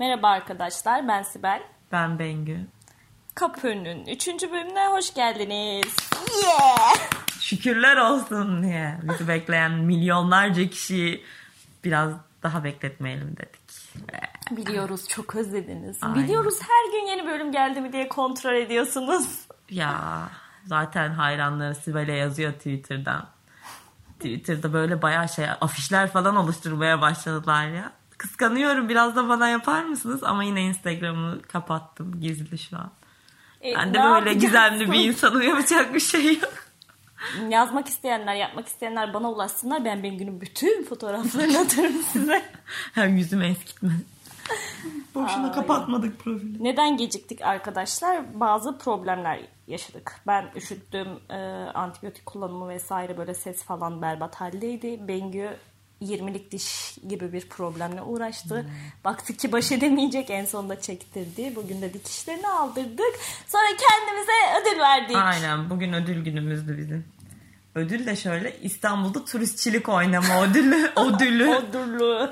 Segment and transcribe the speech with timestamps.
[0.00, 1.62] Merhaba arkadaşlar, ben Sibel.
[1.92, 2.66] Ben Bengü.
[3.34, 4.28] Kapı'nın 3.
[4.28, 5.96] bölümüne hoş geldiniz.
[6.44, 6.94] Yeah!
[7.40, 11.24] Şükürler olsun diye bizi bekleyen milyonlarca kişiyi
[11.84, 13.60] biraz daha bekletmeyelim dedik.
[14.50, 15.98] Biliyoruz çok özlediniz.
[16.02, 16.24] Aynen.
[16.24, 19.46] Biliyoruz her gün yeni bölüm geldi mi diye kontrol ediyorsunuz.
[19.70, 20.22] Ya
[20.64, 23.28] zaten hayranları Sibel'e yazıyor Twitter'dan.
[24.18, 27.99] Twitter'da böyle bayağı şey afişler falan oluşturmaya başladılar ya.
[28.20, 30.22] Kıskanıyorum biraz da bana yapar mısınız?
[30.24, 32.90] Ama yine Instagram'ı kapattım gizli şu an.
[33.64, 34.40] E, Ben de böyle yapacaksın?
[34.40, 36.52] gizemli bir insanım yapacak bir şey yok.
[37.48, 39.84] Yazmak isteyenler, yapmak isteyenler bana ulaşsınlar.
[39.84, 42.42] Ben Bengü'nün bütün fotoğraflarını atarım size.
[42.94, 43.90] Hem yüzümü eskitme.
[45.14, 45.52] Boşuna Ay.
[45.52, 46.64] kapatmadık profili.
[46.64, 48.40] Neden geciktik arkadaşlar?
[48.40, 50.12] Bazı problemler yaşadık.
[50.26, 51.36] Ben üşüttüm, e,
[51.74, 55.08] antibiyotik kullanımı vesaire böyle ses falan berbat haldeydi.
[55.08, 55.56] Bengü
[56.02, 58.66] 20'lik diş gibi bir problemle uğraştı.
[59.04, 61.56] Baktık ki baş edemeyecek en sonunda çektirdi.
[61.56, 63.18] Bugün de dikişlerini aldırdık.
[63.46, 65.16] Sonra kendimize ödül verdik.
[65.16, 67.04] Aynen bugün ödül günümüzdü bizim.
[67.74, 70.90] Ödül de şöyle İstanbul'da turistçilik oynama ödülü.
[70.96, 71.50] ödülü.
[71.50, 72.30] Ödüllü.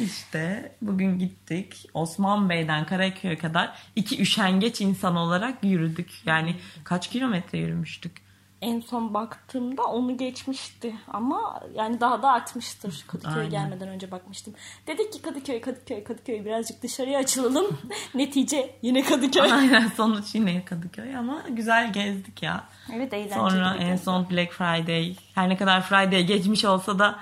[0.00, 1.86] İşte bugün gittik.
[1.94, 6.10] Osman Bey'den Karaköy'e kadar iki üşengeç insan olarak yürüdük.
[6.26, 8.23] Yani kaç kilometre yürümüştük?
[8.64, 13.04] En son baktığımda onu geçmişti ama yani daha da artmıştır.
[13.06, 14.54] Kadıköy'e gelmeden önce bakmıştım.
[14.86, 17.78] Dedik ki Kadıköy, Kadıköy, Kadıköy birazcık dışarıya açılalım.
[18.14, 19.52] Netice yine Kadıköy.
[19.52, 22.64] Aynen sonuç yine Kadıköy ama güzel gezdik ya.
[22.92, 23.34] evet eğlenceli.
[23.38, 25.16] Sonra en son Black Friday.
[25.34, 27.18] Her ne kadar Friday geçmiş olsa da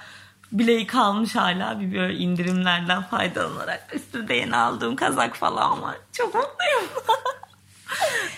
[0.53, 5.97] bileği kalmış hala bir böyle indirimlerden faydalanarak üstümde yeni aldığım kazak falan var.
[6.12, 6.91] Çok mutluyum.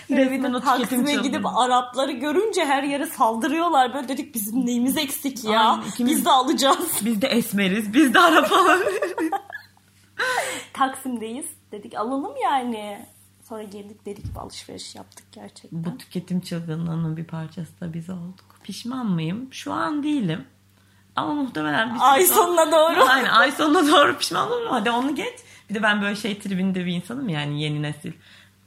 [0.07, 3.93] Tüketim Taksim'e gidip Arapları görünce her yere saldırıyorlar.
[3.93, 5.59] Böyle dedik bizim neyimiz eksik ya.
[5.59, 6.91] Aynen, ikimiz- Biz de alacağız.
[7.05, 8.51] Biz de esmeriz, biz de Arap.
[10.73, 11.45] Taksim'deyiz.
[11.71, 13.05] Dedik alalım yani.
[13.49, 15.83] Sonra geldik dedik bir alışveriş yaptık gerçekten.
[15.85, 18.45] Bu tüketim çılgınlığının bir parçası da biz olduk.
[18.63, 19.47] Pişman mıyım?
[19.51, 20.45] Şu an değilim.
[21.15, 23.03] Ama muhtemelen bir Ay sonuna doğru.
[23.09, 24.67] Aynen ay sonuna doğru pişman olurum.
[24.71, 25.39] Hadi onu geç.
[25.69, 28.11] Bir de ben böyle şey tribinde bir insanım yani yeni nesil.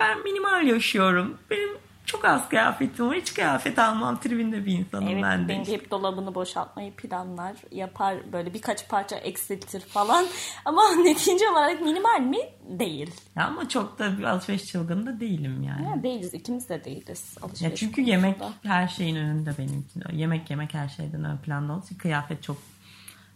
[0.00, 1.38] Ben minimal yaşıyorum.
[1.50, 1.68] Benim
[2.06, 3.16] çok az kıyafetim var.
[3.16, 5.48] Hiç kıyafet almam tribinde bir insanım Evet ben de.
[5.48, 7.56] Bengi hep dolabını boşaltmayı planlar.
[7.70, 10.26] Yapar böyle birkaç parça eksiltir falan.
[10.64, 12.38] Ama netice olarak minimal mi?
[12.68, 13.10] Değil.
[13.36, 15.88] Ya ama çok da bir alışveriş çılgını da değilim yani.
[15.88, 16.34] Ya değiliz.
[16.34, 17.34] ikimiz de değiliz.
[17.42, 18.10] Alışveriş Ya çünkü konusunda.
[18.10, 20.02] yemek her şeyin önünde benim için.
[20.12, 22.56] Yemek yemek her şeyden ön planda için kıyafet çok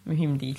[0.05, 0.59] mühim değil.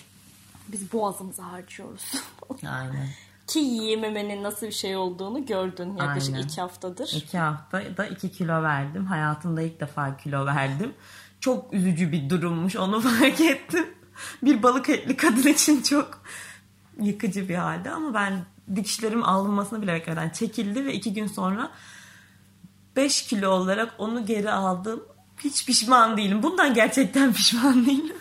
[0.67, 2.03] Biz boğazımızı harcıyoruz.
[2.67, 3.09] Aynen.
[3.47, 6.47] Ki yiyememenin nasıl bir şey olduğunu gördün yaklaşık Aynen.
[6.47, 7.13] iki haftadır.
[7.15, 9.05] İki hafta da iki kilo verdim.
[9.05, 10.93] Hayatımda ilk defa kilo verdim.
[11.39, 13.85] Çok üzücü bir durummuş onu fark ettim.
[14.43, 16.21] Bir balık etli kadın için çok
[17.01, 18.45] yıkıcı bir halde ama ben
[18.75, 21.71] dikişlerim alınmasını bile beklemeden çekildi ve iki gün sonra
[22.95, 25.03] 5 kilo olarak onu geri aldım.
[25.43, 26.43] Hiç pişman değilim.
[26.43, 28.15] Bundan gerçekten pişman değilim.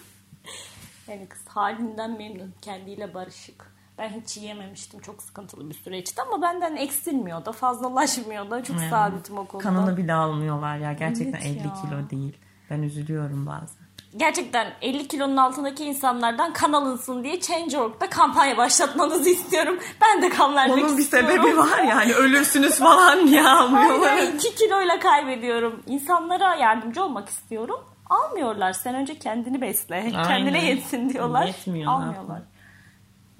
[1.08, 2.54] Yani kız halinden memnun.
[2.62, 3.72] Kendiyle barışık.
[4.02, 5.00] Ben hiç yiyememiştim.
[5.00, 8.64] Çok sıkıntılı bir süreçti ama benden eksilmiyor da fazlalaşmıyor da.
[8.64, 9.64] Çok Yani sabitim o konuda.
[9.64, 10.92] Kanını bile almıyorlar ya.
[10.92, 11.74] Gerçekten Evet 50 ya.
[11.82, 12.36] kilo değil.
[12.70, 13.82] Ben üzülüyorum bazen.
[14.16, 19.78] Gerçekten 50 kilonun altındaki insanlardan kan alınsın diye Change.org'da kampanya başlatmanızı istiyorum.
[20.02, 21.30] Ben de kan vermek Onun bir istiyorum.
[21.30, 24.12] sebebi var yani ölürsünüz falan diye almıyorlar.
[24.12, 25.82] Aynen 2 kiloyla kaybediyorum.
[25.86, 27.80] İnsanlara yardımcı olmak istiyorum.
[28.10, 28.72] Almıyorlar.
[28.72, 29.94] Sen önce kendini besle.
[29.94, 30.24] Aynen.
[30.24, 31.46] Kendine yetsin diyorlar.
[31.46, 32.42] Yetmiyor, Almıyorlar.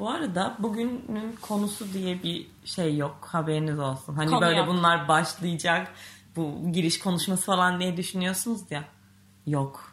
[0.02, 3.28] Bu arada bugünün konusu diye bir şey yok.
[3.30, 4.14] Haberiniz olsun.
[4.14, 4.68] Hani Konu böyle yok.
[4.68, 5.92] bunlar başlayacak.
[6.36, 8.84] Bu giriş konuşması falan diye düşünüyorsunuz ya.
[9.46, 9.92] Yok.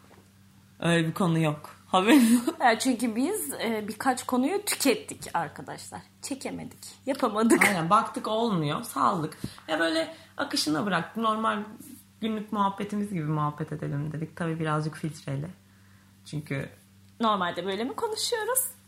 [0.80, 1.76] Öyle bir konu yok.
[1.88, 2.42] Haberiniz
[2.80, 6.02] çünkü biz e, birkaç konuyu tükettik arkadaşlar.
[6.22, 6.80] Çekemedik.
[7.06, 7.66] Yapamadık.
[7.66, 8.84] Aynen baktık olmuyor.
[8.84, 9.38] Saldık.
[9.68, 11.18] Ya böyle akışına bıraktık.
[11.18, 11.64] Normal
[12.22, 14.36] günlük muhabbetimiz gibi muhabbet edelim dedik.
[14.36, 15.50] Tabii birazcık filtreyle.
[16.26, 16.70] Çünkü
[17.20, 18.79] Normalde böyle mi konuşuyoruz?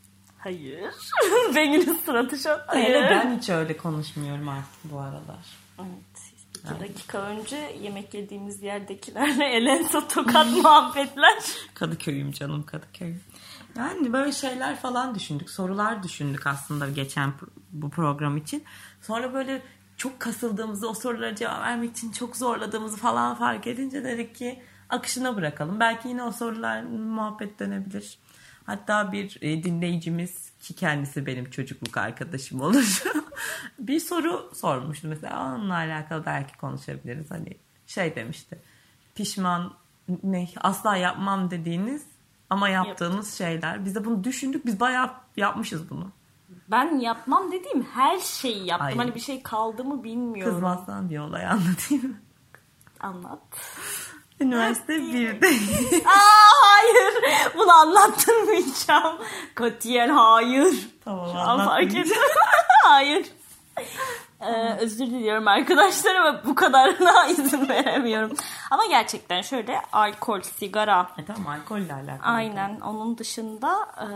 [0.44, 0.94] Hayır.
[1.56, 2.60] Bengi'nin suratı an.
[2.68, 2.86] Hayır.
[2.86, 5.46] hele ben hiç öyle konuşmuyorum artık bu aralar.
[5.80, 6.32] Evet.
[6.56, 11.44] İki dakika önce yemek yediğimiz yerdekilerle elensa tokat muhabbetler.
[11.74, 13.22] Kadıköy'üm canım Kadıköy'üm.
[13.78, 15.50] Yani böyle şeyler falan düşündük.
[15.50, 17.34] Sorular düşündük aslında geçen
[17.72, 18.64] bu program için.
[19.02, 19.62] Sonra böyle
[19.98, 25.36] çok kasıldığımızı, o sorulara cevap vermek için çok zorladığımızı falan fark edince dedik ki akışına
[25.36, 25.80] bırakalım.
[25.80, 28.18] Belki yine o sorular muhabbet dönebilir.
[28.66, 33.04] Hatta bir e, dinleyicimiz ki kendisi benim çocukluk arkadaşım olur.
[33.80, 37.32] bir soru sormuştu mesela onunla alakalı belki konuşabiliriz.
[37.32, 38.60] Hani şey demişti.
[39.16, 39.74] Pişman
[40.24, 42.06] ne asla yapmam dediğiniz
[42.50, 43.86] ama yaptığınız şeyler.
[43.86, 44.66] Biz de bunu düşündük.
[44.66, 46.12] Biz bayağı yapmışız bunu.
[46.68, 48.88] ben yapmam dediğim her şeyi yaptım.
[48.88, 48.98] Ay.
[48.98, 50.54] Hani bir şey kaldı mı bilmiyorum.
[50.54, 52.18] Kızmazsan bir olay anlatayım?
[53.00, 53.40] Anlat.
[54.42, 55.48] Üniversite 1'de.
[56.06, 57.14] Aa hayır.
[57.58, 59.18] Bunu anlattırmayacağım.
[59.56, 60.90] Katiyen hayır.
[61.06, 62.18] tamam Şu an fark ettim.
[62.86, 63.26] hayır.
[64.42, 68.32] Ee, özür diliyorum arkadaşlar ama bu kadarına izin veremiyorum.
[68.72, 72.34] Ama gerçekten şöyle alkol, sigara, E tamam alkolle alakalı.
[72.36, 74.08] aynen onun dışında e,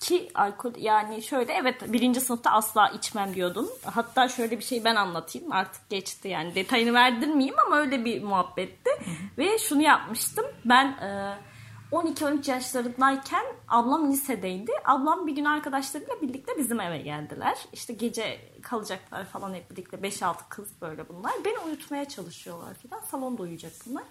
[0.00, 3.70] ki alkol yani şöyle evet birinci sınıfta asla içmem diyordun.
[3.94, 8.90] Hatta şöyle bir şey ben anlatayım artık geçti yani detayını verdirmeyeyim ama öyle bir muhabbetti.
[9.38, 11.38] Ve şunu yapmıştım ben e,
[11.92, 14.72] 12-13 yaşlarındayken ablam lisedeydi.
[14.84, 17.58] Ablam bir gün arkadaşlarıyla birlikte bizim eve geldiler.
[17.72, 21.32] İşte gece kalacaklar falan hep birlikte 5-6 kız böyle bunlar.
[21.44, 23.02] Beni uyutmaya çalışıyorlar falan.
[23.02, 24.04] Salonda uyuyacak bunlar.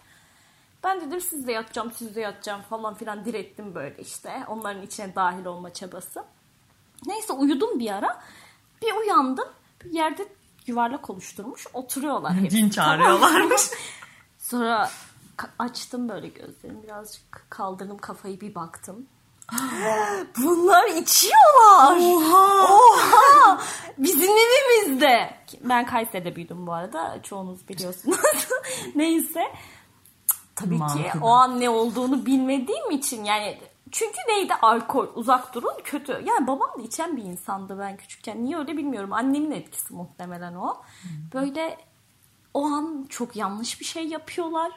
[0.83, 4.43] Ben dedim siz de yatacağım, siz de yatacağım falan filan direttim böyle işte.
[4.47, 6.25] Onların içine dahil olma çabası.
[7.05, 8.21] Neyse uyudum bir ara.
[8.81, 9.47] Bir uyandım.
[9.83, 10.27] Bir yerde
[10.67, 11.67] yuvarlak oluşturmuş.
[11.73, 12.57] Oturuyorlar hepsi.
[12.57, 13.61] Cin çağırıyorlarmış.
[14.37, 14.89] Sonra
[15.59, 16.83] açtım böyle gözlerimi.
[16.83, 19.05] Birazcık kaldırdım kafayı bir baktım.
[20.43, 21.97] Bunlar içiyorlar.
[21.97, 22.73] Oha.
[22.73, 23.61] Oha!
[23.97, 25.35] Bizim evimizde.
[25.63, 27.19] Ben Kayseri'de büyüdüm bu arada.
[27.23, 28.17] Çoğunuz biliyorsunuz.
[28.95, 29.41] Neyse.
[30.55, 31.19] Tabii ki Mantıklı.
[31.21, 33.59] o an ne olduğunu bilmediğim için yani
[33.91, 36.11] çünkü neydi alkol uzak durun kötü.
[36.11, 38.45] Yani babam da içen bir insandı ben küçükken.
[38.45, 39.13] Niye öyle bilmiyorum.
[39.13, 40.81] Annemin etkisi muhtemelen o.
[41.33, 41.77] Böyle
[42.53, 44.71] o an çok yanlış bir şey yapıyorlar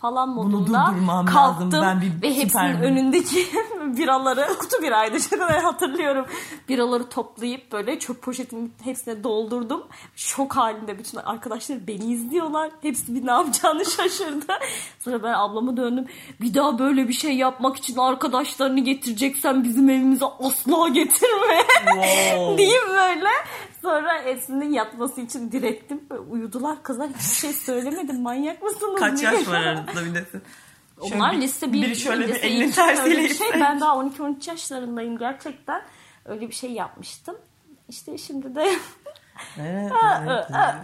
[0.00, 1.82] falan Bunu modunda durdurmam kalktım lazım.
[1.82, 2.82] Ben bir ve hepsinin süpermenim.
[2.82, 3.46] önündeki
[3.96, 6.26] biraları kutu biraydı kadar hatırlıyorum.
[6.68, 9.82] Biraları toplayıp böyle çöp poşetinin hepsine doldurdum.
[10.16, 12.70] Şok halinde bütün arkadaşlar beni izliyorlar.
[12.82, 14.52] Hepsi bir ne yapacağını şaşırdı.
[14.98, 16.06] Sonra ben ablama döndüm.
[16.40, 21.64] Bir daha böyle bir şey yapmak için arkadaşlarını getireceksen bizim evimize asla getirme.
[21.84, 22.58] Wow.
[22.58, 23.28] diyeyim böyle.
[23.82, 26.00] Sonra Esin'in yatması için direttim.
[26.10, 28.22] Böyle uyudular kızlar hiçbir şey söylemedim.
[28.22, 28.98] Manyak mısınız?
[29.00, 29.32] Kaç diye.
[29.32, 29.92] yaş var aranızda?
[30.00, 30.24] Şöyle
[31.16, 33.48] Onlar bir- lise bir, Biri şöyle bir elini tersiyle şey.
[33.60, 35.82] Ben daha 12-13 yaşlarındayım gerçekten.
[36.24, 37.36] Öyle bir şey yapmıştım.
[37.88, 38.70] İşte şimdi de
[39.58, 39.92] Evet,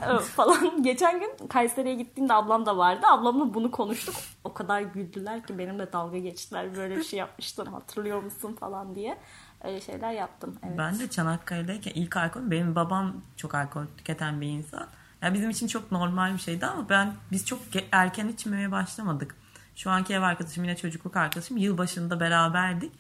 [0.09, 0.83] evet, falan.
[0.83, 3.07] Geçen gün Kayseri'ye gittiğimde ablam da vardı.
[3.07, 4.15] Ablamla bunu konuştuk.
[4.45, 6.77] O kadar güldüler ki benimle dalga geçtiler.
[6.77, 9.19] Böyle bir şey yapmıştım hatırlıyor musun falan diye.
[9.65, 10.59] Öyle şeyler yaptım.
[10.63, 10.79] Evet.
[10.79, 14.89] Ben de Çanakkale'deyken ilk alkol benim babam çok alkol tüketen bir insan.
[15.23, 17.61] Yani bizim için çok normal bir şeydi ama ben biz çok
[17.93, 19.35] erken içmemeye başlamadık.
[19.77, 22.93] Şu anki ev arkadaşım yine çocukluk arkadaşım yılbaşında beraberdik.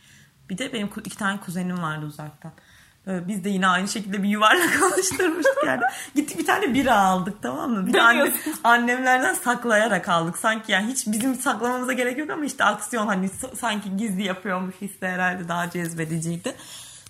[0.51, 2.53] Bir de benim iki tane kuzenim vardı uzaktan.
[3.07, 5.81] Böyle biz de yine aynı şekilde bir yuvarlak alıştırmıştık yani.
[6.15, 7.87] Gittik bir tane bira aldık tamam mı?
[7.87, 8.33] Bir de anne,
[8.65, 10.39] annemlerden saklayarak aldık.
[10.39, 13.31] Sanki yani hiç bizim saklamamıza gerek yok ama işte aksiyon hani
[13.61, 16.55] sanki gizli yapıyormuş hissi herhalde daha cezbediciydi.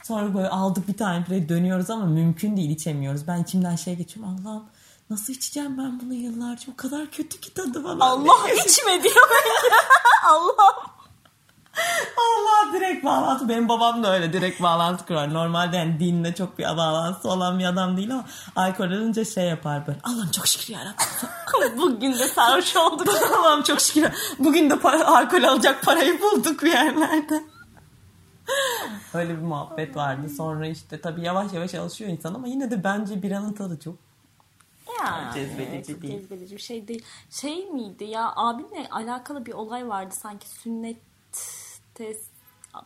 [0.03, 3.27] Sonra böyle aldık bir tane bire dönüyoruz ama mümkün değil içemiyoruz.
[3.27, 4.65] Ben içimden şey geçiyorum Allah'ım
[5.11, 8.01] nasıl içeceğim ben bunu yıllarca o kadar kötü ki tadı falan.
[8.01, 9.29] Allah içme diyor.
[10.25, 10.96] Allah.
[12.17, 13.49] Allah direkt bağlantı.
[13.49, 15.35] Benim babam da öyle direkt bağlantı kurar.
[15.35, 18.25] Normalde yani dinle çok bir bağlantısı olan bir adam değil ama
[18.57, 19.99] alkol alınca şey yapar böyle.
[20.03, 21.79] Allah'ım çok şükür yarabbim.
[21.79, 23.09] Bugün de sarhoş olduk.
[23.39, 24.11] Allah'ım çok şükür.
[24.39, 27.45] Bugün de para, alkol alacak parayı bulduk bir yerlerde.
[29.15, 30.29] Öyle bir muhabbet vardı.
[30.37, 33.95] Sonra işte tabii yavaş yavaş alışıyor insan ama yine de bence biranın tadı çok
[35.01, 36.21] Ya, Cezbedici evet, değil.
[36.21, 37.05] Cezbedici bir şey değil.
[37.31, 40.49] Şey miydi ya abinle alakalı bir olay vardı sanki
[41.97, 42.17] sünnette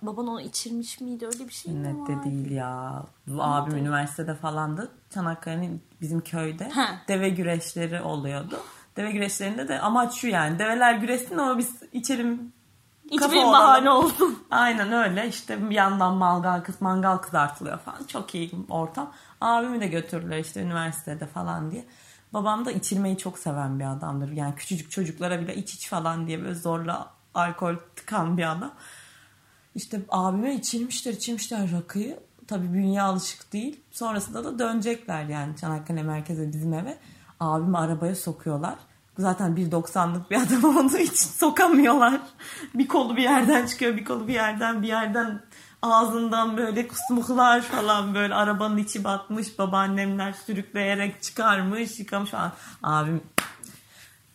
[0.03, 2.25] baban onu içirmiş miydi öyle bir şey mi var?
[2.25, 3.03] değil ya.
[3.39, 4.91] Abim üniversitede falandı.
[5.15, 6.87] Çanakkale'nin bizim köyde Ha.
[7.09, 8.61] deve güreşleri oluyordu.
[8.97, 10.59] Deve güreşlerinde de amaç şu yani.
[10.59, 12.53] Develer güreşsin ama biz içelim
[13.11, 14.39] Hiçbir bahane olsun.
[14.51, 18.05] Aynen öyle işte bir yandan mangal, kız mangal kızartılıyor falan.
[18.05, 19.13] Çok iyi ortam.
[19.41, 21.85] Abimi de götürdüler işte üniversitede falan diye.
[22.33, 24.33] Babam da içirmeyi çok seven bir adamdır.
[24.33, 28.73] Yani küçücük çocuklara bile iç iç falan diye böyle zorla alkol tıkan bir adam.
[29.75, 32.21] İşte abime içirmişler içirmişler rakıyı.
[32.47, 33.81] Tabii bünye alışık değil.
[33.91, 36.99] Sonrasında da dönecekler yani Çanakkale merkeze bizim eve.
[37.41, 38.75] Abimi arabaya sokuyorlar.
[39.19, 42.21] Zaten 1.90'lık bir adam olduğu için sokamıyorlar.
[42.75, 45.41] Bir kolu bir yerden çıkıyor, bir kolu bir yerden, bir yerden
[45.83, 49.59] ağzından böyle kusmuklar falan böyle arabanın içi batmış.
[49.59, 52.53] Babaannemler sürükleyerek çıkarmış, yıkamış falan.
[52.83, 53.23] Abim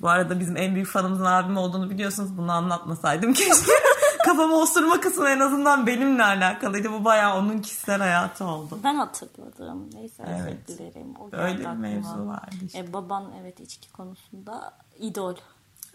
[0.02, 2.38] bu arada bizim en büyük fanımızın abim olduğunu biliyorsunuz.
[2.38, 3.72] Bunu anlatmasaydım keşke.
[4.26, 6.92] Kafama osurma kısmı en azından benimle alakalıydı.
[6.92, 8.80] Bu bayağı onun kişisel hayatı oldu.
[8.84, 9.90] Ben hatırladım.
[9.94, 10.60] Neyse Evet.
[10.70, 11.16] özür dilerim.
[11.20, 12.80] O Öyle bir mevzu vardı işte.
[12.80, 15.36] E, baban evet içki konusunda idol.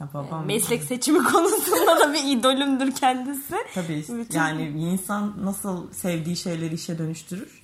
[0.01, 3.55] Ya babam Meslek seçimi konusunda da bir idolümdür kendisi.
[3.75, 7.63] Tabii Bütün- yani insan nasıl sevdiği şeyleri işe dönüştürür.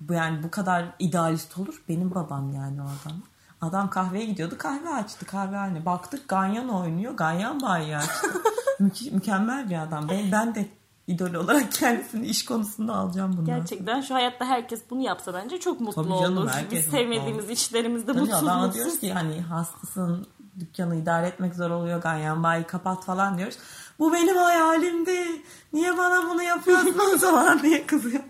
[0.00, 1.82] bu yani bu kadar idealist olur.
[1.88, 3.16] Benim babam yani o adam.
[3.62, 4.54] Adam kahveye gidiyordu.
[4.58, 5.86] Kahve açtı kahvehane.
[5.86, 7.12] Baktık Ganyan oynuyor.
[7.14, 8.28] Ganyan bayi açtı.
[8.78, 10.08] Mü- mükemmel bir adam.
[10.08, 10.68] Ben, ben de
[11.06, 13.44] idol olarak kendisini iş konusunda alacağım bundan.
[13.44, 16.50] Gerçekten şu hayatta herkes bunu yapsa bence çok mutlu Tabii canım, olur.
[16.70, 20.26] Biz sevmediğimiz işlerimizde Tabii mutsuz adama diyoruz ki hani hastasın
[20.60, 23.58] dükkanı idare etmek zor oluyor ganyan bayi kapat falan diyoruz.
[23.98, 25.42] Bu benim hayalimdi.
[25.72, 28.22] Niye bana bunu yapıyorsun falan diye kızıyor.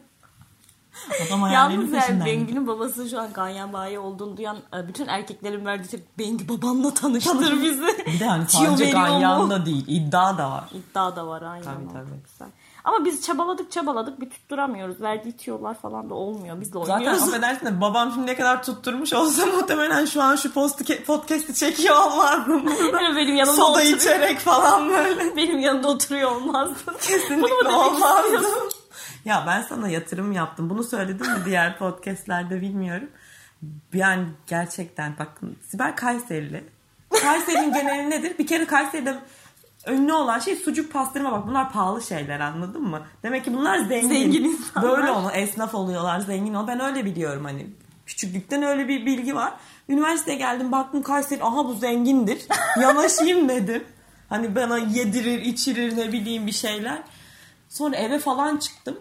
[1.28, 2.25] Adam Yalnız yani.
[2.26, 6.94] Bengi'nin babası şu an Ganyan Bayi olduğunu duyan e, bütün erkeklerin verdiği tepki Bengi babamla
[6.94, 7.82] tanıştır bizi.
[8.06, 9.50] Bir de hani sadece veriyor ganyan mu?
[9.50, 10.64] da değil iddia da var.
[10.72, 11.64] İddia da var aynen.
[11.64, 12.20] Tabii, tabii.
[12.32, 12.49] Güzel.
[12.84, 15.00] Ama biz çabaladık çabaladık bir tutturamıyoruz.
[15.00, 16.61] Verdiği tüyolar falan da olmuyor.
[16.61, 17.22] Biz de Zaten oynuyoruz.
[17.28, 21.96] affedersin de babam şimdi ne kadar tutturmuş olsa muhtemelen şu an şu post- podcast'i çekiyor
[22.06, 22.66] olmazdım.
[23.16, 23.96] benim yanımda Soda oturuyor.
[23.96, 25.37] içerek falan böyle.
[25.37, 26.75] Benim yanımda oturuyor olmazdı.
[26.87, 28.22] Bunu mu Kesinlikle demek olmazdı.
[28.34, 28.70] istiyorsun?
[29.24, 30.70] Ya ben sana yatırım yaptım.
[30.70, 33.08] Bunu söyledim mi diğer podcastlerde bilmiyorum.
[33.94, 36.64] Yani gerçekten bakın Sibel Kayserili.
[37.22, 38.38] Kayseri'nin geneli nedir?
[38.38, 39.18] Bir kere Kayseri'de
[39.88, 43.02] ünlü olan şey sucuk pastırma bak bunlar pahalı şeyler anladın mı?
[43.22, 44.08] Demek ki bunlar zengin.
[44.08, 44.90] Zengin insanlar.
[44.90, 46.66] Böyle onu esnaf oluyorlar zengin ol.
[46.66, 47.66] Ben öyle biliyorum hani.
[48.06, 49.52] Küçüklükten öyle bir bilgi var.
[49.88, 52.46] Üniversiteye geldim baktım Kayseri aha bu zengindir.
[52.80, 53.84] Yanaşayım dedim.
[54.28, 57.02] Hani bana yedirir içirir ne bileyim bir şeyler.
[57.68, 58.98] Sonra eve falan çıktım.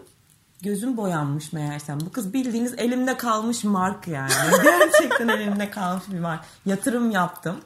[0.62, 2.00] Gözüm boyanmış meğersem.
[2.00, 4.32] Bu kız bildiğiniz elimde kalmış mark yani.
[4.62, 6.44] Gerçekten elimde kalmış bir mark.
[6.66, 7.56] Yatırım yaptım.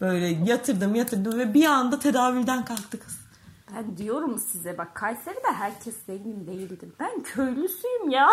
[0.00, 3.15] Böyle yatırdım yatırdım ve bir anda tedavülden kalktı kız.
[3.74, 6.88] Ben diyorum size bak Kayseri'de herkes zengin değildir.
[7.00, 8.28] Ben köylüsüyüm ya.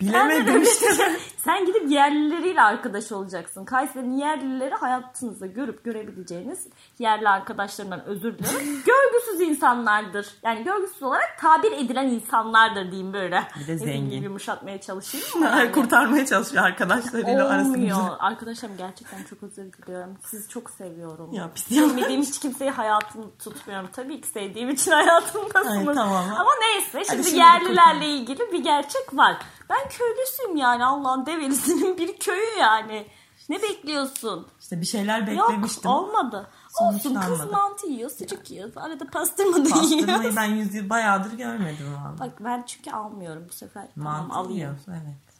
[0.00, 0.86] Bilemedim işte.
[1.44, 3.64] Sen gidip yerlileriyle arkadaş olacaksın.
[3.64, 6.66] Kayseri'nin yerlileri hayatınızda görüp görebileceğiniz
[6.98, 8.82] yerli arkadaşlarımdan özür dilerim.
[8.86, 10.26] görgüsüz insanlardır.
[10.42, 13.42] Yani görgüsüz olarak tabir edilen insanlardır diyeyim böyle.
[13.60, 14.22] Bir de zengin.
[14.22, 15.26] Yumuşatmaya çalışayım.
[15.36, 15.72] ama yani.
[15.72, 17.78] Kurtarmaya çalışıyor arkadaşlarıyla arasında.
[17.78, 18.16] Olmuyor.
[18.18, 20.18] Arkadaşlarım gerçekten çok özür diliyorum.
[20.26, 21.32] Sizi çok seviyorum.
[21.32, 21.88] Ya pis yalan.
[21.88, 23.88] Sevmediğim hiç kimseyi hayatımda tutmuyorum.
[23.92, 25.88] Tabii ki sevdiğim için hayatımdasınız.
[25.88, 26.24] Ay, tamam.
[26.38, 29.36] Ama neyse şimdi, şimdi yerlilerle ilgili bir gerçek var.
[29.70, 33.06] Ben köylüsüyüm yani Allah'ın develisinin bir köyü yani.
[33.48, 34.46] Ne bekliyorsun?
[34.60, 35.90] İşte bir şeyler Yok beklemiştim.
[35.90, 36.46] olmadı.
[36.78, 38.70] Sonuçta Olsun kız mantı yiyor, sucuk yiyor.
[38.76, 40.06] Arada pastırma da yiyor.
[40.06, 42.18] Pastırmayı ben yüzyıl bayağıdır görmedim valla.
[42.20, 43.86] Bak ben çünkü almıyorum bu sefer.
[43.94, 44.56] Tamam Mantı alayım.
[44.56, 45.31] yiyorsun evet.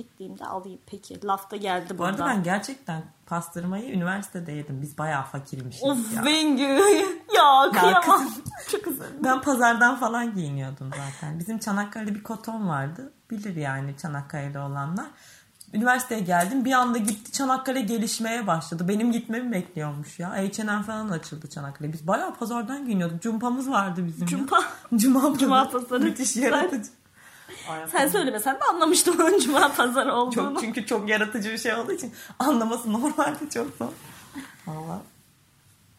[0.00, 0.80] Gittiğimde alayım.
[0.86, 2.12] Peki lafta geldi Bu buradan.
[2.12, 4.82] arada ben gerçekten pastırmayı üniversitede yedim.
[4.82, 6.24] Biz bayağı fakirmişiz Of ya.
[6.24, 6.62] Bengü.
[7.36, 8.28] ya kıyamam.
[8.70, 9.24] Çok üzüldüm.
[9.24, 11.38] Ben pazardan falan giyiniyordum zaten.
[11.38, 13.12] Bizim Çanakkale'de bir koton vardı.
[13.30, 15.06] Bilir yani Çanakkale'de olanlar.
[15.74, 16.64] Üniversiteye geldim.
[16.64, 18.88] Bir anda gitti Çanakkale gelişmeye başladı.
[18.88, 20.30] Benim gitmemi bekliyormuş ya.
[20.30, 21.92] H&M falan açıldı Çanakkale.
[21.92, 23.22] Biz bayağı pazardan giyiniyorduk.
[23.22, 24.20] Cumpamız vardı bizim.
[24.22, 24.26] ya.
[24.26, 24.60] Cumpa.
[24.96, 26.00] Cuma, Cuma pazarı.
[26.04, 26.90] Müthiş yaratıcı.
[27.92, 30.32] Sen söylemesen de anlamıştım onun cuma pazarı olduğunu.
[30.54, 33.88] Çok çünkü çok yaratıcı bir şey olduğu için anlaması normalde çok zor.
[34.66, 35.00] Valla.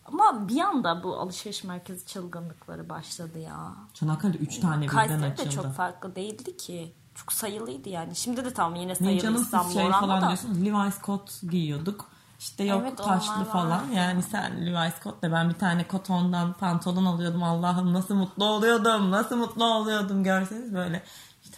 [0.05, 3.71] Ama bir anda bu alışveriş merkezi çılgınlıkları başladı ya.
[3.93, 5.49] Çanakkale'de 3 tane birden Kayseri de açıldı.
[5.49, 6.93] çok farklı değildi ki.
[7.15, 8.15] Çok sayılıydı yani.
[8.15, 10.25] Şimdi de tamam yine Ne sayılı canım siz İstanbul şey falan da.
[10.27, 10.65] diyorsunuz.
[10.65, 12.05] Levi's kot giyiyorduk.
[12.39, 13.51] İşte yok Evet, taşlı onlar var.
[13.51, 13.81] falan.
[13.95, 17.43] Yani sen Levi's kot de ben bir tane kotondan pantolon alıyordum.
[17.43, 19.11] Allah'ım nasıl mutlu oluyordum.
[19.11, 21.03] Nasıl mutlu oluyordum görseniz böyle.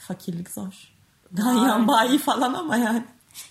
[0.04, 0.94] İşte fakirlik zor.
[1.32, 3.04] Ganyan bayi falan ama yani.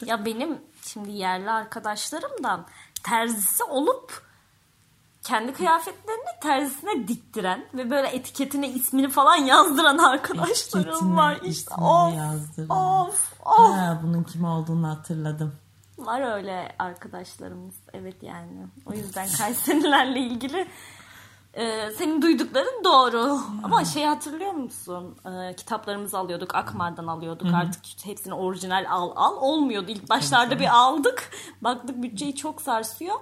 [0.06, 2.66] Ya benim şimdi yerli arkadaşlarımdan
[3.02, 4.22] terzisi olup
[5.22, 11.38] kendi kıyafetlerini terzisine diktiren ve böyle etiketine ismini falan yazdıran arkadaşlarım Etiketine var.
[11.42, 12.68] İşte of, yazdıran.
[12.68, 13.78] of, of.
[13.78, 15.54] Ha, bunun kim olduğunu hatırladım.
[15.98, 17.74] Var öyle arkadaşlarımız.
[17.92, 18.66] Evet yani.
[18.86, 20.68] O yüzden Kayserilerle ilgili
[21.54, 23.40] e, senin duydukların doğru.
[23.62, 25.16] Ama şey hatırlıyor musun?
[25.26, 26.54] E, kitaplarımızı alıyorduk.
[26.54, 27.46] Akmar'dan alıyorduk.
[27.54, 29.86] Artık hepsini orijinal al al olmuyordu.
[29.90, 31.30] İlk başlarda bir aldık.
[31.60, 33.16] Baktık bütçeyi çok sarsıyor.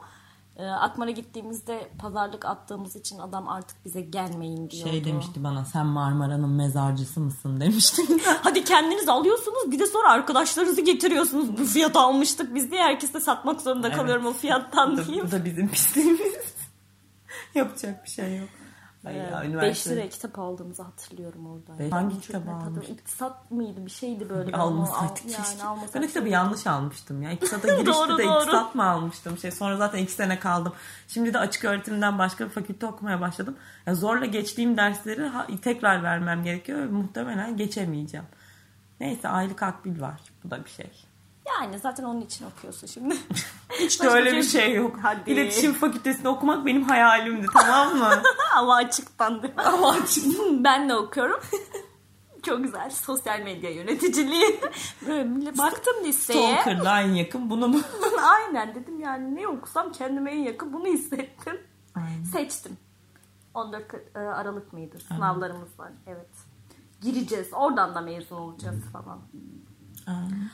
[0.57, 4.91] E, Akmar'a gittiğimizde pazarlık attığımız için adam artık bize gelmeyin diyordu.
[4.91, 8.03] Şey demişti bana sen Marmara'nın mezarcısı mısın demişti.
[8.43, 11.59] Hadi kendiniz alıyorsunuz bir de sonra arkadaşlarınızı getiriyorsunuz.
[11.59, 13.97] Bu fiyata almıştık biz diye herkese satmak zorunda Evet.
[13.97, 15.27] kalıyorum o fiyattan diyeyim.
[15.27, 16.35] bu da bizim pisliğimiz.
[17.54, 18.49] Yapacak bir şey yok.
[19.07, 21.83] Ay ya, 5 üniversite- liraya kitap aldığımızı hatırlıyorum orada.
[21.83, 22.54] Yani Hangi hatırlıyorum.
[22.54, 22.95] almıştın?
[22.95, 24.57] İktisat mıydı bir şeydi böyle.
[24.57, 25.30] Almasaydık al- keşke.
[25.42, 25.95] Yani almasaydık.
[25.95, 27.30] Ben o kitabı yanlış almıştım ya.
[27.33, 28.38] İktisata girişti Doğru, de doğru.
[28.40, 29.38] iktisat mı almıştım?
[29.38, 30.73] Şey, sonra zaten iki sene kaldım.
[31.09, 33.57] Şimdi de açık öğretimden başka bir fakülte okumaya başladım.
[33.87, 36.78] Ya zorla geçtiğim dersleri ha- tekrar vermem gerekiyor.
[36.78, 38.26] ve Muhtemelen geçemeyeceğim.
[39.00, 40.21] Neyse aylık akbil var.
[40.45, 40.90] Bu da bir şey.
[41.54, 43.16] Yani zaten onun için okuyorsun şimdi.
[43.73, 44.97] Hiç de öyle bir şey- şey yok.
[45.02, 45.30] Hadi.
[45.30, 48.23] İletişim fakültesinde okumak benim hayalimdi tamam mı?
[48.57, 49.62] Ama açıktan değil mi?
[49.62, 50.25] Ama açık.
[50.64, 51.40] ben de okuyorum.
[52.42, 52.90] Çok güzel.
[52.90, 54.61] Sosyal medya yöneticiliği.
[55.07, 56.52] Böyle baktım listeye.
[56.52, 57.80] Stalker'da en yakın bunu mu?
[58.23, 61.61] Aynen dedim yani ne okusam kendime en yakın bunu hissettim.
[61.95, 62.25] Aynen.
[62.25, 62.76] Seçtim.
[63.54, 64.99] 14 e, Aralık mıydı?
[65.09, 65.92] Sınavlarımız var.
[66.07, 66.30] Evet.
[67.00, 67.49] Gireceğiz.
[67.52, 69.21] Oradan da mezun olacağız falan.
[70.07, 70.50] Aynen.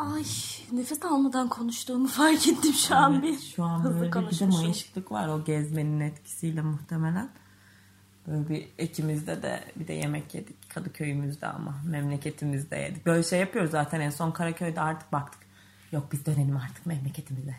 [0.00, 0.24] Ay
[0.72, 3.38] nefes almadan konuştuğumu fark ettim şu an bir.
[3.38, 7.28] Şu an Hızlı böyle bir de mayışıklık var o gezmenin etkisiyle muhtemelen.
[8.26, 13.06] Böyle bir ekimizde de bir de yemek yedik Kadıköy'ümüzde ama memleketimizde yedik.
[13.06, 15.40] Böyle şey yapıyoruz zaten en son Karaköy'de artık baktık.
[15.92, 17.56] Yok biz dönelim artık memleketimize.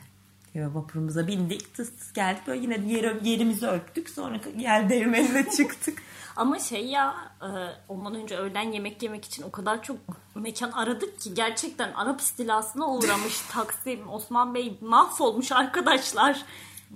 [0.56, 6.04] Vapurumuza bindik tıs tıs geldik böyle yine yer, yerimizi öptük sonra yer değirmenine çıktık.
[6.36, 7.50] Ama şey ya e,
[7.88, 9.98] ondan önce öğlen yemek yemek için o kadar çok
[10.36, 14.10] mekan aradık ki gerçekten Arap istilasına uğramış Taksim.
[14.10, 16.46] Osman Bey mahvolmuş arkadaşlar.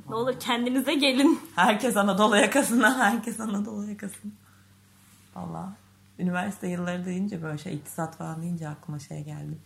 [0.10, 1.40] Ne olur kendinize gelin.
[1.56, 4.32] Herkes Anadolu yakasına, herkes Anadolu yakasına.
[5.36, 5.74] Valla
[6.20, 9.58] üniversite yılları deyince böyle şey iktisat falan deyince aklıma şey geldi.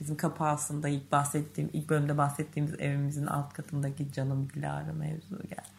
[0.00, 5.78] Bizim kapı altında ilk bahsettiğim, ilk bölümde bahsettiğimiz evimizin alt katındaki canım Dilara mevzu geldi.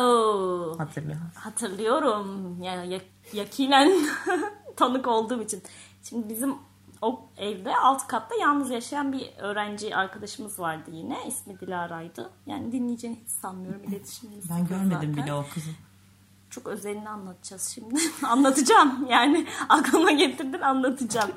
[0.00, 1.16] Oo, Hatırlıyor.
[1.34, 2.62] hatırlıyorum.
[2.62, 3.00] Ya, ya-
[3.32, 3.92] yakinen
[4.76, 5.62] tanık olduğum için.
[6.02, 6.54] Şimdi bizim
[7.02, 11.26] o evde alt katta yalnız yaşayan bir öğrenci arkadaşımız vardı yine.
[11.28, 12.30] İsmi Dilara'ydı.
[12.46, 13.82] Yani dinleyeceğini hiç sanmıyorum.
[13.84, 15.16] İletişimimiz Ben görmedim zaten.
[15.16, 15.70] bile o kızı.
[16.50, 18.00] Çok özelini anlatacağız şimdi.
[18.26, 19.06] Anlatacağım.
[19.10, 21.30] Yani aklıma getirdin anlatacağım.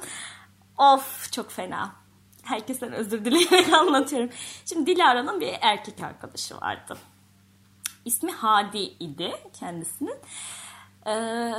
[0.78, 1.92] of çok fena.
[2.50, 4.30] Herkesten özür dileyerek anlatıyorum.
[4.66, 6.98] Şimdi Dilara'nın bir erkek arkadaşı vardı.
[8.06, 10.16] İsmi Hadi idi kendisinin.
[11.08, 11.54] Ee,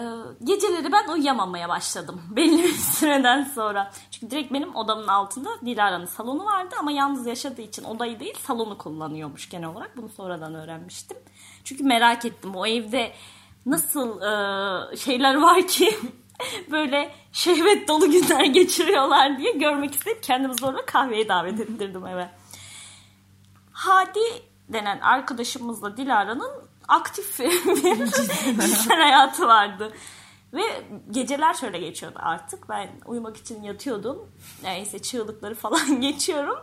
[0.44, 3.90] geceleri ben uyuyamamaya başladım belli bir süreden sonra.
[4.10, 8.78] Çünkü direkt benim odamın altında Dilara'nın salonu vardı ama yalnız yaşadığı için odayı değil salonu
[8.78, 9.96] kullanıyormuş genel olarak.
[9.96, 11.16] Bunu sonradan öğrenmiştim.
[11.64, 13.12] Çünkü merak ettim o evde
[13.66, 15.98] nasıl e, şeyler var ki
[16.70, 22.30] böyle şehvet dolu günler geçiriyorlar diye görmek isteyip kendimi zorla kahveye davet ettirdim eve.
[23.72, 24.20] Hadi
[24.68, 26.50] denen arkadaşımızla Dilara'nın
[26.88, 29.92] aktif bir cinsel hayatı vardı.
[30.52, 30.62] Ve
[31.10, 32.68] geceler şöyle geçiyordu artık.
[32.68, 34.28] Ben uyumak için yatıyordum.
[34.62, 36.58] Neyse çığlıkları falan geçiyorum.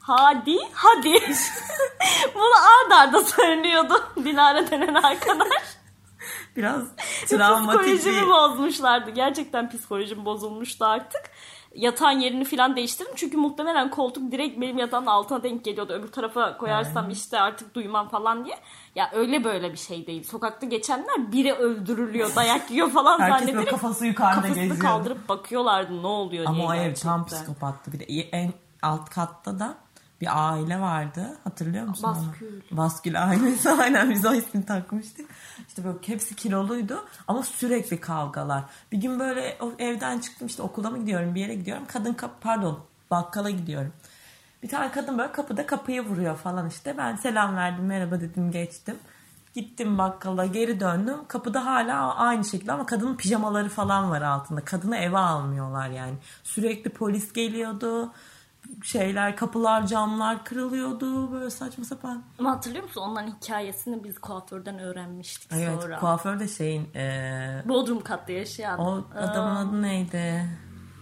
[0.00, 1.12] Hadi, hadi.
[2.34, 5.62] Bunu ard arda söylüyordu Dilara denen arkadaş.
[6.56, 6.82] Biraz
[7.26, 8.28] travmatik Psikolojimi bir...
[8.28, 9.10] bozmuşlardı.
[9.10, 11.22] Gerçekten psikolojim bozulmuştu artık.
[11.74, 13.12] Yatağın yerini falan değiştirdim.
[13.16, 15.92] Çünkü muhtemelen koltuk direkt benim yatağın altına denk geliyordu.
[15.92, 18.56] Öbür tarafa koyarsam işte artık duymam falan diye.
[18.94, 20.24] Ya öyle böyle bir şey değil.
[20.24, 24.78] Sokakta geçenler biri öldürülüyor, dayak yiyor falan Herkes zannederek kafası yukarıda kafasını geziyor.
[24.78, 27.92] kaldırıp bakıyorlardı ne oluyor diye Ama o ev tam psikopattı.
[27.92, 29.74] Bir de en alt katta da
[30.20, 31.36] bir aile vardı.
[31.44, 32.62] Hatırlıyor musun Baskül.
[32.72, 32.78] onu?
[32.78, 33.70] Baskül ailesi.
[33.82, 35.30] Aynen biz o ismini takmıştık.
[35.68, 38.64] İşte böyle hepsi kiloluydu ama sürekli kavgalar.
[38.92, 41.84] Bir gün böyle evden çıktım işte okula mı gidiyorum bir yere gidiyorum.
[41.88, 43.92] Kadın kap pardon bakkala gidiyorum.
[44.62, 46.98] Bir tane kadın böyle kapıda kapıyı vuruyor falan işte.
[46.98, 48.96] Ben selam verdim merhaba dedim geçtim.
[49.54, 51.16] Gittim bakkala geri döndüm.
[51.28, 54.60] Kapıda hala aynı şekilde ama kadının pijamaları falan var altında.
[54.60, 56.14] Kadını eve almıyorlar yani.
[56.44, 58.12] Sürekli polis geliyordu.
[58.84, 61.32] Şeyler kapılar camlar kırılıyordu.
[61.32, 62.22] Böyle saçma sapan.
[62.38, 63.00] Ama hatırlıyor musun?
[63.00, 65.98] Onların hikayesini biz kuaförden öğrenmiştik Evet sonra.
[65.98, 68.78] kuaför de şeyin eee, Bodrum katta yaşayan.
[68.78, 70.44] o adamın adı neydi?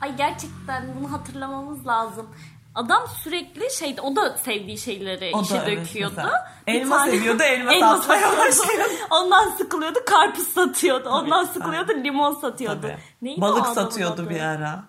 [0.01, 2.27] Ay gerçekten bunu hatırlamamız lazım.
[2.75, 6.31] Adam sürekli şeydi o da sevdiği şeyleri O da işe evet, döküyordu.
[6.67, 8.37] Bir Elma seviyordu, elma satmaya satıyordu.
[8.39, 8.93] başlıyordu.
[9.11, 11.09] Ondan sıkılıyordu karpuz satıyordu.
[11.09, 12.81] Ondan Tabii, sıkılıyordu limon satıyordu.
[12.83, 12.97] Tabii.
[13.23, 14.31] Neydi Balık satıyordu adı?
[14.31, 14.85] bir ara.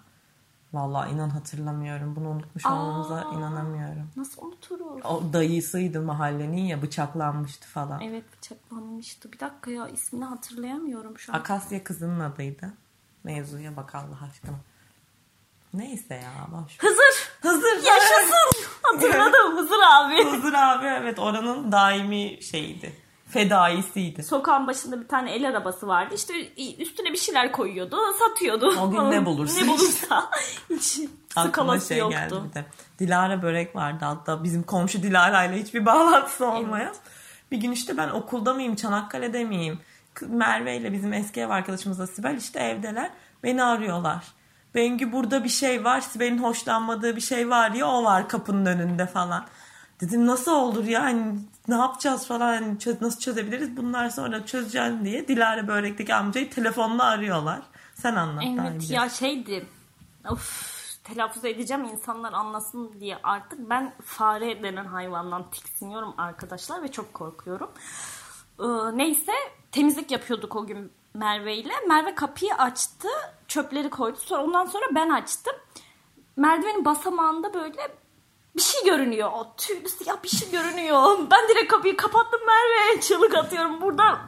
[0.74, 2.16] Vallahi inan hatırlamıyorum.
[2.16, 2.74] Bunu unutmuş Aa.
[2.74, 4.10] olmamıza inanamıyorum.
[4.16, 5.06] Nasıl unuturuz?
[5.06, 8.02] O dayısıydı mahallenin ya bıçaklanmıştı falan.
[8.02, 9.32] Evet bıçaklanmıştı.
[9.32, 11.38] Bir dakika ya ismini hatırlayamıyorum şu an.
[11.40, 12.74] Akasya kızının adıydı.
[13.24, 14.56] Mevzuya bak Allah aşkına.
[15.74, 16.80] Neyse ya boş.
[16.80, 17.30] Hızır.
[17.42, 17.76] Hızır.
[17.88, 18.64] Yaşasın.
[18.84, 20.24] Hatırladım Hızır abi.
[20.32, 23.03] Hızır abi evet oranın daimi şeyiydi.
[23.34, 24.24] Fedaisiydi.
[24.24, 26.16] Sokağın başında bir tane el arabası vardı.
[26.16, 26.34] İşte
[26.80, 28.74] üstüne bir şeyler koyuyordu, satıyordu.
[28.82, 30.30] O gün ne bulursa ne bulursa.
[30.70, 31.00] Hiç
[31.36, 32.18] Aklıma şey yoktu.
[32.18, 32.66] geldi bir de.
[33.00, 36.94] Dilara börek vardı hatta bizim komşu Dilara ile hiçbir bağlantısı olmayan.
[37.52, 39.80] Bir gün işte ben okulda mıyım Çanakkale'de miyim?
[40.22, 43.10] Merve ile bizim eski ev arkadaşımızla Sibel işte evdeler.
[43.44, 44.24] Beni arıyorlar.
[44.76, 46.02] Bengü burada bir şey var.
[46.02, 49.46] Sibel'in hoşlanmadığı bir şey var ya o var kapının önünde falan.
[50.04, 55.06] Dedim nasıl olur ya hani ne yapacağız falan hani çöz- nasıl çözebiliriz bunlar sonra çözeceğim
[55.06, 57.62] diye Dilara börekteki amcayı telefonla arıyorlar.
[57.96, 59.66] Sen anlat Evet ya şeydi.
[60.30, 67.14] Of telaffuz edeceğim insanlar anlasın diye artık ben fare denen hayvandan tiksiniyorum arkadaşlar ve çok
[67.14, 67.72] korkuyorum.
[68.60, 68.64] Ee,
[68.98, 69.32] neyse
[69.72, 71.74] temizlik yapıyorduk o gün Merve ile.
[71.88, 73.08] Merve kapıyı açtı.
[73.48, 74.18] çöpleri koydu.
[74.22, 75.54] Sonra ondan sonra ben açtım.
[76.36, 77.96] Merdivenin basamağında böyle
[78.56, 79.32] bir şey görünüyor.
[79.34, 81.18] O tüylü siyah bir şey görünüyor.
[81.32, 83.02] Ben direkt kapıyı kapattım Merve.
[83.02, 83.82] Çığlık atıyorum.
[83.82, 84.22] Burada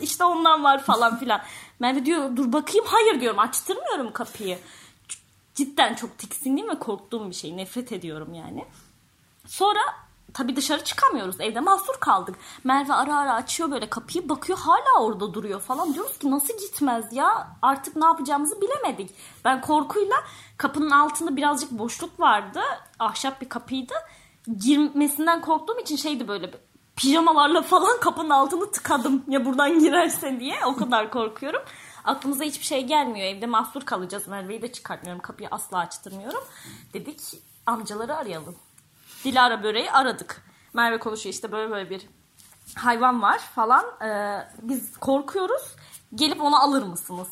[0.00, 1.42] işte ondan var falan filan.
[1.78, 2.84] Merve diyor dur bakayım.
[2.88, 4.58] Hayır diyorum açtırmıyorum kapıyı.
[5.54, 7.56] Cidden çok tiksindiğim ve korktuğum bir şey.
[7.56, 8.64] Nefret ediyorum yani.
[9.46, 9.80] Sonra
[10.34, 11.40] tabii dışarı çıkamıyoruz.
[11.40, 12.36] Evde mahsur kaldık.
[12.64, 15.94] Merve ara ara açıyor böyle kapıyı bakıyor hala orada duruyor falan.
[15.94, 19.10] Diyoruz ki nasıl gitmez ya artık ne yapacağımızı bilemedik.
[19.44, 20.16] Ben korkuyla
[20.56, 22.60] kapının altında birazcık boşluk vardı.
[22.98, 23.94] Ahşap bir kapıydı.
[24.58, 26.50] Girmesinden korktuğum için şeydi böyle
[26.96, 29.24] pijamalarla falan kapının altını tıkadım.
[29.28, 31.62] Ya buradan girerse diye o kadar korkuyorum.
[32.04, 33.26] Aklımıza hiçbir şey gelmiyor.
[33.26, 34.28] Evde mahsur kalacağız.
[34.28, 35.22] Merve'yi de çıkartmıyorum.
[35.22, 36.42] Kapıyı asla açtırmıyorum.
[36.92, 37.20] Dedik
[37.66, 38.56] amcaları arayalım.
[39.24, 40.42] Dilara böreği aradık.
[40.72, 42.02] Merve konuşuyor işte böyle böyle bir
[42.74, 43.84] hayvan var falan.
[44.02, 45.62] Ee, biz korkuyoruz.
[46.14, 47.28] Gelip onu alır mısınız?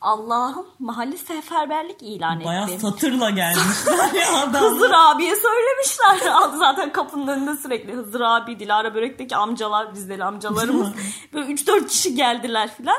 [0.00, 2.46] Allah'ım mahalle seferberlik ilan etti.
[2.46, 4.52] Bayağı satırla gelmişler ya.
[4.60, 6.32] Hızır abiye söylemişler.
[6.58, 10.88] Zaten kapının önünde sürekli Hızır abi, Dilara Börek'teki amcalar, bizleri amcalarımız.
[11.32, 12.98] Böyle 3-4 kişi geldiler filan.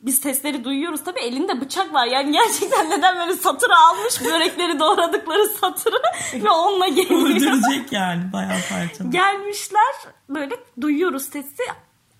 [0.00, 2.06] Biz sesleri duyuyoruz tabii elinde bıçak var.
[2.06, 6.02] Yani gerçekten neden böyle satırı almış börekleri doğradıkları satırı
[6.44, 7.20] ve onunla geliyor.
[7.20, 9.10] Öldürecek yani bayağı parçalı.
[9.10, 9.94] Gelmişler
[10.28, 11.62] böyle duyuyoruz sesi.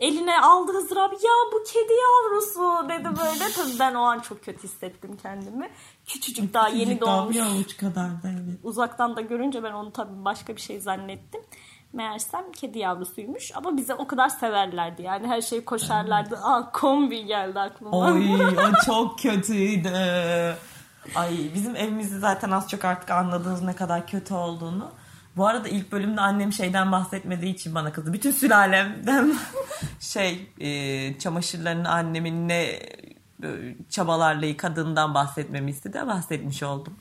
[0.01, 3.53] Eline aldı Hızır abi ya bu kedi yavrusu dedi böyle.
[3.57, 5.71] Tabii ben o an çok kötü hissettim kendimi.
[6.07, 7.37] Küçücük daha yeni Küçücük daha doğmuş.
[7.37, 8.59] bir avuç kadar da evet.
[8.63, 11.38] Uzaktan da görünce ben onu tabii başka bir şey zannettim.
[11.93, 16.37] Meğersem kedi yavrusuymuş ama bize o kadar severlerdi yani her şeyi koşarlardı.
[16.43, 17.99] Aa kombi geldi aklıma.
[17.99, 19.89] Oy o çok kötüydü.
[21.15, 24.91] Ay bizim evimizi zaten az çok artık anladınız ne kadar kötü olduğunu.
[25.37, 28.13] Bu arada ilk bölümde annem şeyden bahsetmediği için bana kızdı.
[28.13, 29.35] Bütün sülalemden
[30.01, 32.63] şey e, çamaşırlarını annemin ne
[33.43, 33.49] e,
[33.91, 36.03] çabalarla yıkadığından bahsetmemi istedi.
[36.07, 36.97] Bahsetmiş oldum.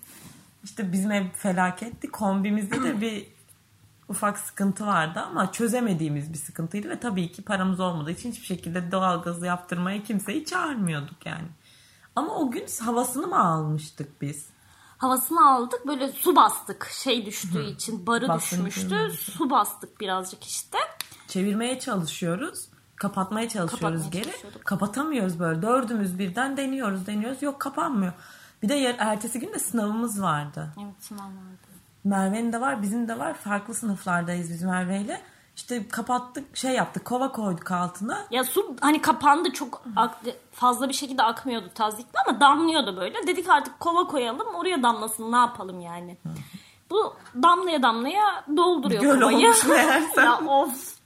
[0.63, 2.11] İşte bizim ev felaketti.
[2.11, 3.36] Kombimizde de bir
[4.09, 8.91] ufak sıkıntı vardı ama çözemediğimiz bir sıkıntıydı ve tabii ki paramız olmadığı için hiçbir şekilde
[8.91, 11.47] doğalgazı yaptırmaya kimseyi çağırmıyorduk yani.
[12.15, 14.45] Ama o gün havasını mı almıştık biz?
[14.97, 18.89] Havasını aldık böyle su bastık şey düştüğü için barı Basıncı düşmüştü.
[18.89, 19.31] düşmüştü.
[19.31, 20.77] Su bastık birazcık işte.
[21.27, 22.67] Çevirmeye çalışıyoruz.
[22.95, 24.59] Kapatmaya çalışıyoruz Kapatmaya geri.
[24.63, 25.61] Kapatamıyoruz böyle.
[25.61, 27.41] Dördümüz birden deniyoruz deniyoruz.
[27.41, 28.13] Yok kapanmıyor.
[28.63, 30.73] Bir de yer, ertesi gün de sınavımız vardı.
[30.83, 31.67] Evet sınav vardı.
[32.03, 33.33] Merve'nin de var bizim de var.
[33.33, 35.21] Farklı sınıflardayız biz Merve'yle.
[35.55, 38.25] İşte kapattık şey yaptık kova koyduk altına.
[38.31, 39.83] Ya su hani kapandı çok
[40.51, 43.27] fazla bir şekilde akmıyordu tazikli ama damlıyordu böyle.
[43.27, 46.17] Dedik artık kova koyalım oraya damlasın ne yapalım yani.
[46.89, 49.53] Bu damlaya damlaya dolduruyor Göl kovayı.
[50.17, 50.97] ya of.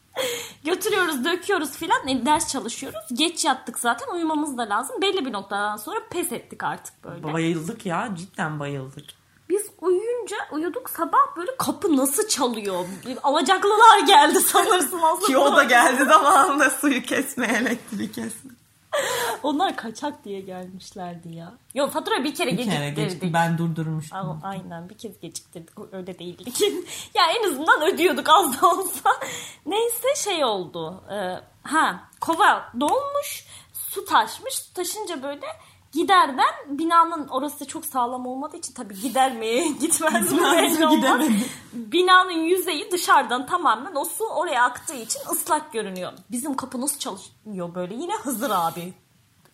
[0.63, 2.99] Götürüyoruz döküyoruz filan E, ders çalışıyoruz.
[3.13, 5.01] Geç yattık zaten uyumamız da lazım.
[5.01, 7.33] Belli bir noktadan sonra pes ettik artık böyle.
[7.33, 9.05] Bayıldık ya cidden bayıldık.
[9.51, 12.85] Biz uyuyunca uyuduk sabah böyle kapı nasıl çalıyor?
[13.23, 15.27] Alacaklılar geldi sanırsın aslında.
[15.27, 18.51] Ki o da geldi zamanında suyu kesme elektriği kesme.
[19.43, 21.53] Onlar kaçak diye gelmişlerdi ya.
[21.73, 23.11] Yok fatura bir kere Bir kere geciktirdik.
[23.21, 24.17] geçti ben durdurmuştum.
[24.17, 25.69] Aa, Aynen bir kez geciktirdik.
[25.93, 26.85] Öyle değildi ki.
[27.13, 29.09] ya en azından ödüyorduk az da olsa.
[29.65, 31.03] Neyse şey oldu.
[31.11, 33.45] Ee, ha kova dolmuş.
[33.73, 34.59] Su taşmış.
[34.59, 35.45] Taşınca böyle
[35.91, 41.21] giderden binanın orası çok sağlam olmadığı için tabii gitmez mi Gitmez mi, belli olmaz.
[41.73, 46.13] Binanın yüzeyi dışarıdan tamamen o su oraya aktığı için ıslak görünüyor.
[46.31, 48.93] Bizim kapı nasıl çalışıyor böyle yine Hızır abi.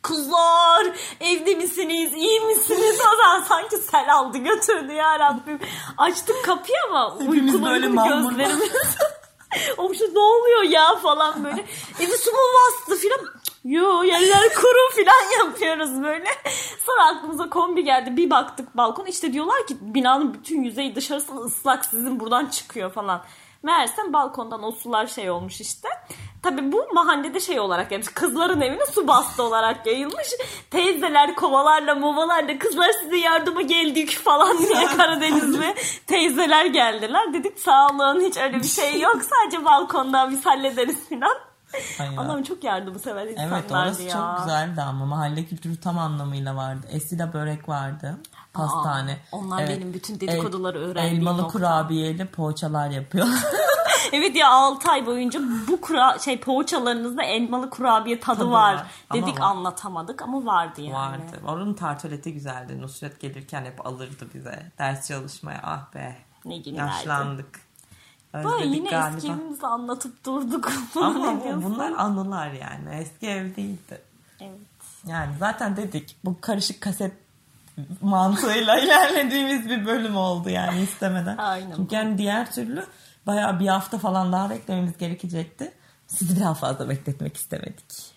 [0.01, 0.87] Kızlar
[1.19, 5.59] evde misiniz iyi misiniz o zaman sanki sel aldı götürdü ya Rabbim.
[5.97, 8.71] Açtık kapıyı ama Hepimiz gözlerimiz.
[9.77, 11.65] Olmuş ne oluyor ya falan böyle.
[11.99, 13.19] Evi su mu bastı filan.
[13.65, 16.25] Yo yerler kuru filan yapıyoruz böyle.
[16.85, 18.17] Sonra aklımıza kombi geldi.
[18.17, 23.23] Bir baktık balkon işte diyorlar ki binanın bütün yüzeyi dışarısı ıslak sizin buradan çıkıyor falan.
[23.63, 25.89] Meğersem balkondan o sular şey olmuş işte.
[26.47, 28.13] Tabi bu mahallede şey olarak yapmış.
[28.13, 30.27] Kızların evine su bastı olarak yayılmış.
[30.71, 35.75] Teyzeler kovalarla movalarla kızlar size yardıma geldik falan diye Karadeniz'e
[36.07, 37.33] teyzeler geldiler.
[37.33, 39.15] Dedik sağ olun hiç öyle bir şey yok.
[39.15, 41.37] Sadece balkondan biz hallederiz falan.
[41.99, 42.21] Ay ya.
[42.21, 44.11] Allah'ım çok yardımsever insanlardı Evet orası ya.
[44.11, 46.87] çok güzeldi ama mahalle kültürü tam anlamıyla vardı.
[46.91, 48.17] Esida börek vardı.
[48.53, 49.17] Pastane.
[49.31, 51.51] onlar benim bütün dedikoduları öğrendiğim Elmalı nokta.
[51.51, 53.39] kurabiyeli poğaçalar yapıyorlar.
[54.13, 58.73] Evet ya 6 ay boyunca bu kura şey poğaçalarınızda elmalı kurabiye tadı, Tadı var.
[58.75, 58.85] var.
[59.09, 59.45] Ama Dedik var.
[59.45, 60.93] anlatamadık ama vardı yani.
[60.93, 61.39] vardı.
[61.47, 62.81] Onun tartoleti güzeldi.
[62.81, 64.71] Nusret gelirken hep alırdı bize.
[64.79, 65.59] Ders çalışmaya.
[65.63, 66.15] Ah be.
[66.45, 66.79] Ne günlerdi.
[66.89, 67.59] Yaşlandık.
[68.33, 69.17] Böyle Özledik yine galiba.
[69.17, 70.71] eski evimizi anlatıp durduk.
[70.95, 72.95] Ama bu- bunlar anılar yani.
[72.95, 74.01] Eski ev değildi.
[74.41, 74.51] Evet.
[75.07, 77.11] Yani zaten dedik bu karışık kaset
[78.01, 81.37] mantığıyla ilerlediğimiz bir bölüm oldu yani istemeden.
[81.37, 81.75] Aynen.
[81.75, 82.85] Çünkü yani diğer türlü
[83.27, 85.73] bayağı bir hafta falan daha beklememiz gerekecekti.
[86.07, 88.13] Sizi daha fazla bekletmek istemedik.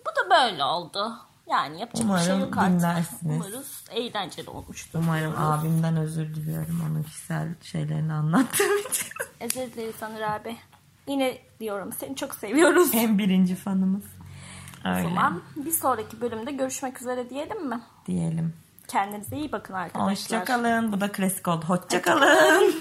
[0.00, 1.12] Bu da böyle oldu.
[1.50, 2.70] Yani yapacak bir şey Umarım yok artık.
[2.80, 3.46] dinlersiniz.
[3.46, 4.98] Umarız eğlenceli olmuştur.
[4.98, 9.08] Umarım abimden özür diliyorum onun kişisel şeylerini anlattığım için.
[9.40, 10.56] Özür dileriz Anır abi.
[11.08, 12.94] Yine diyorum seni çok seviyoruz.
[12.94, 14.04] Hem birinci fanımız.
[14.84, 17.80] O Öyle zaman bir sonraki bölümde görüşmek üzere diyelim mi?
[18.06, 18.54] diyelim.
[18.88, 20.10] Kendinize iyi bakın arkadaşlar.
[20.12, 20.92] Hoşçakalın.
[20.92, 21.64] Bu da klasik oldu.
[21.66, 22.74] Hoşçakalın.